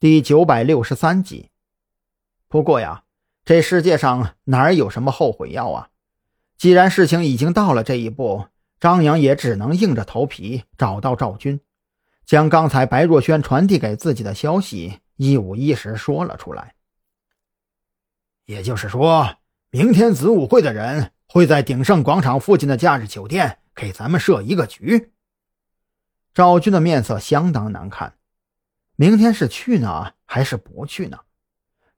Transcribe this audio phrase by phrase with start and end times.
[0.00, 1.50] 第九百六十三集。
[2.48, 3.04] 不过呀，
[3.44, 5.90] 这世界上哪有什么后悔药啊？
[6.56, 8.46] 既然事情已经到了这一步，
[8.78, 11.60] 张扬也只能硬着头皮找到赵军，
[12.24, 16.76] 将刚才白若萱传递给自己的消息一五一十说了出来。
[18.46, 19.36] 也就是说，
[19.70, 25.12] 明天子午会的人会在鼎盛广场附近的假日酒店给咱们设一个局。
[26.32, 28.14] 赵军的面色相当难看。
[29.00, 31.20] 明天是去呢，还是不去呢？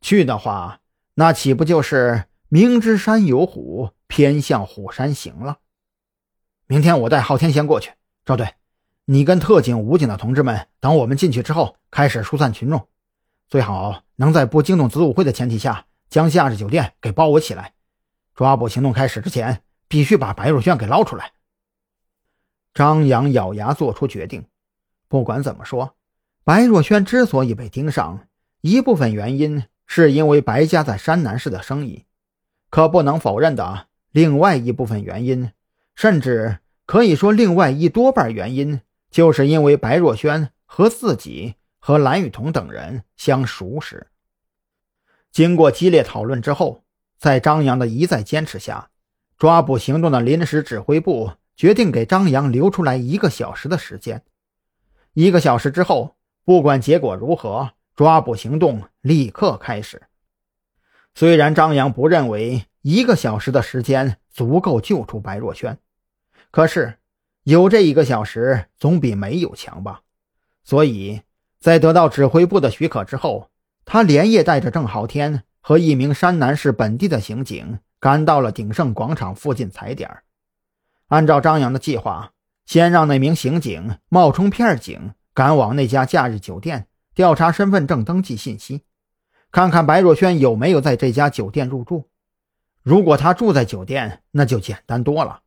[0.00, 0.82] 去的话，
[1.14, 5.58] 那岂不就是明知山有虎，偏向虎山行了？
[6.68, 7.90] 明天我带昊天先过去。
[8.24, 8.54] 赵队，
[9.04, 12.86] 你跟特警、武警的同志们，等我们进去之后，开始疏散群众，
[13.48, 17.74] 最好能在不惊动子午会的前提下，将夏日酒店给包围起来。
[18.36, 21.32] 抓捕行动开始之前，必须把白若萱给捞出来。
[22.72, 24.46] 张扬咬牙做出决定，
[25.08, 25.96] 不管怎么说。
[26.44, 28.26] 白若萱之所以被盯上，
[28.62, 32.04] 一部分原因是因为白家在山南市的生意，
[32.68, 35.52] 可不能否认的另外一部分原因，
[35.94, 44.08] 甚至可以说另外一多半原因，就是因为白若萱和自己和蓝雨桐等人相熟识。
[45.30, 46.82] 经过激烈讨论之后，
[47.18, 48.90] 在张扬的一再坚持下，
[49.38, 54.24] 抓捕行动的临时指挥部决定给张扬留出来一个小时的时间。
[55.12, 56.16] 一个小时之后。
[56.44, 60.02] 不管结果如何，抓捕行动立刻开始。
[61.14, 65.78] 虽然张扬不认为一个小时的时间足够救出白若萱，
[66.50, 66.98] 可是
[67.44, 70.00] 有这一个小时总比没有强吧。
[70.64, 71.22] 所以
[71.60, 73.50] 在得到指挥部的许可之后，
[73.84, 80.22] 他连夜带着郑浩天和一名山南市本地的刑警赶到了鼎盛广场附近踩点。
[81.08, 82.32] 按照张扬的计划，
[82.64, 85.12] 先让那名刑警冒充片警。
[85.34, 88.82] 赶往那家假日酒店调查身份证登记信息，
[89.50, 92.08] 看看白若萱有没有在这家酒店入住。
[92.82, 95.42] 如果她住在酒店，那就简单多了，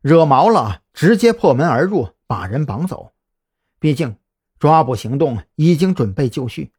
[0.00, 3.12] 惹毛了直接破门而入，把人绑走。
[3.78, 4.16] 毕竟
[4.58, 6.72] 抓捕行动已经准备就绪，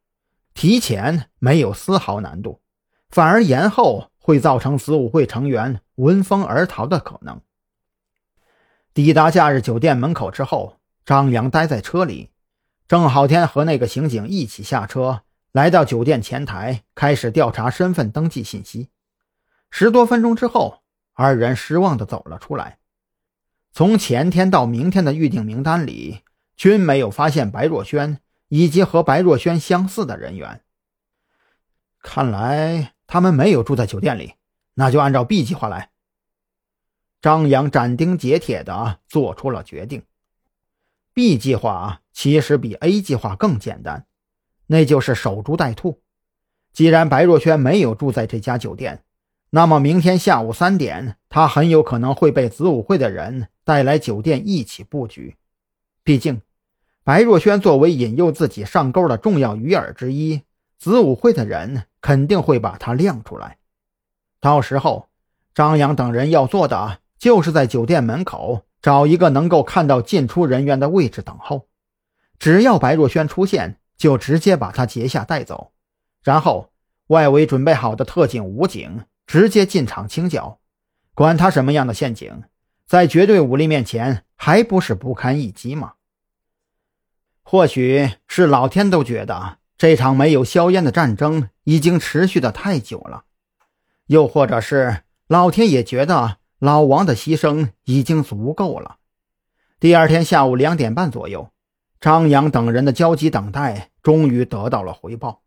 [0.54, 2.60] 提前没有丝毫难度，
[3.08, 7.40] 反而延后会造成子午会成员闻风而逃的可能。
[8.92, 12.31] 抵达假日酒店门口之后，张扬待在车里。
[12.92, 18.90] 郑浩天和那个刑警一起下车，来到酒店前台，开始调查身份登记信息。
[19.70, 20.82] 十多分钟之后，
[21.14, 22.76] 二人失望地走了出来。
[23.72, 26.20] 从前天到明天的预定名单里，
[26.54, 30.60] 均没有发现白若萱以及和白若萱相似的人员。
[32.02, 34.34] 看来他们没有住在酒店里，
[34.74, 35.92] 那就按照 B 计划来。
[37.22, 40.02] 张扬斩钉截铁地做出了决定。
[41.14, 44.06] B 计划其实比 A 计划更简单，
[44.66, 46.00] 那就是守株待兔。
[46.72, 49.02] 既然白若萱没有住在这家酒店，
[49.50, 55.36] 那么明天下午三点，他很有可能会被子午会的人带来酒店一起布局。
[56.04, 56.40] 毕竟，
[57.04, 60.42] 白若萱作为引诱自己上钩的重要鱼饵之一，
[60.78, 63.58] 子午会的人肯定会把他亮出来。
[64.40, 65.08] 到时候，
[65.54, 68.64] 张扬等人要做的就是在酒店门口。
[68.82, 71.68] 找一个能够看到进出人员的位置等候，
[72.42, 75.70] 只要白若萱出现，就直接把她截下带走，
[76.24, 76.72] 然后
[77.06, 80.58] 外围准备好的特警、武警直接进场清剿，
[81.14, 82.42] 管他什么样的陷阱，
[82.84, 85.92] 在绝对武力面前还不是不堪一击吗？
[87.44, 93.22] 或许是老天都觉得这场没有硝烟的战争已经持续的太久了，
[94.06, 96.38] 又或者是老天也觉得。
[96.58, 98.98] 老王的牺牲已经足够了。
[99.80, 101.50] 第二天下午两点半左右，
[102.02, 105.42] 张扬等人的焦急等待终于得到了回报。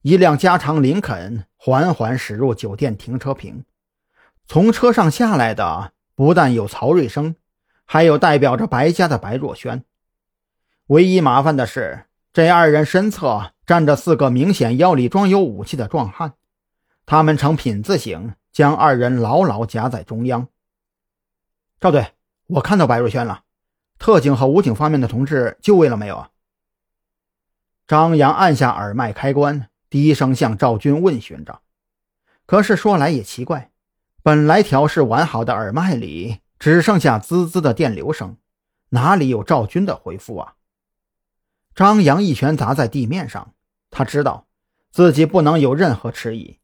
[0.00, 3.66] 一辆加长林肯缓缓驶入酒店停车坪，
[4.46, 7.36] 从车上下来的不但有曹瑞生，
[7.84, 9.84] 还有代表着白家的白若萱。
[10.86, 16.32] 唯一麻烦的是，这二人身侧站着四个明显腰里装有武器的壮汉，
[17.04, 18.34] 他们呈品字形。
[18.52, 20.46] 将二人牢牢夹在中央。
[21.80, 22.08] 赵队，
[22.48, 23.44] 我看到白若萱了。
[24.02, 26.30] 特警和武警方面的同志就位了没有啊？
[27.86, 31.60] 张扬按下耳麦开关，低声向赵军问询着。
[32.44, 33.70] 可是说来也奇怪，
[34.20, 38.36] 本来调试完好的耳麦里只剩下滋滋的电流声，
[38.88, 40.54] 哪里有赵军的回复啊？
[41.72, 43.54] 张扬一拳砸在地面上，
[43.88, 44.48] 他知道
[44.90, 46.58] 自己不能有任何迟疑。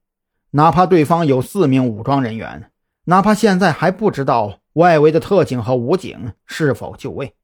[0.51, 2.73] 哪怕对方有四名武装人员，
[3.05, 7.35] 哪怕现在还不知道外围的特警和武警是否就位，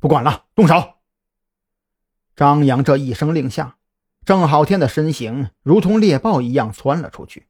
[0.00, 0.94] 不管了，动手！
[2.34, 3.76] 张扬这一声令下，
[4.24, 7.48] 郑浩天的身形如同猎豹一样窜了出去。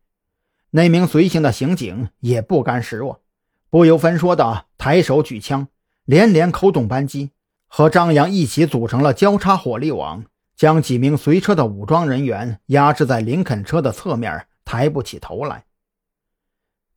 [0.70, 3.22] 那名随行的刑警也不甘示弱，
[3.70, 5.68] 不由分说的抬手举枪，
[6.04, 7.30] 连连扣动扳机，
[7.68, 10.24] 和张扬一起组成了交叉火力网，
[10.56, 15.66] 将几名随车的武装人员压制在林肯车的侧面，抬不起头来。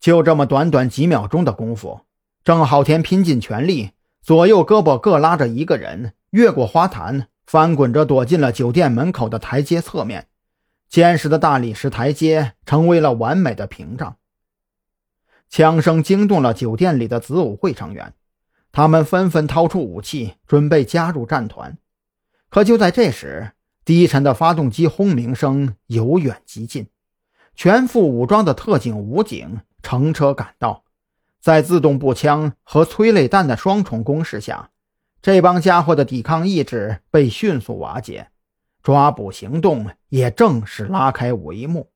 [0.01, 2.01] 就这么短短几秒钟的功夫，
[2.43, 7.29] 郑浩天拼尽全力，左右胳膊各拉着一个人，越过花坛。
[7.45, 10.29] 翻滚着躲进了酒店门口的台阶侧面，
[10.87, 14.15] 坚实的大理石台阶成为了完美的屏障。
[15.49, 18.13] 枪声惊动了酒店里的子午会成员，
[18.71, 21.77] 他们纷纷掏出武器，准备加入战团。
[22.49, 23.51] 可就在这时，
[23.83, 26.87] 低沉的发动机轰鸣声由远及近，
[27.53, 30.83] 全副武装的特警武警乘车赶到，
[31.39, 34.69] 在自动步枪和催泪弹的双重攻势下。
[35.21, 38.29] 这帮家伙的抵抗意志被迅速瓦解，
[38.81, 41.91] 抓捕行动也正式拉开帷幕。